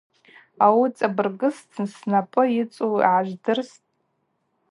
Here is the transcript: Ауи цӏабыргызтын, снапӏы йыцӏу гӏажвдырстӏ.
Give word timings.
Ауи 0.65 0.89
цӏабыргызтын, 0.97 1.85
снапӏы 1.93 2.43
йыцӏу 2.55 2.91
гӏажвдырстӏ. 3.01 3.83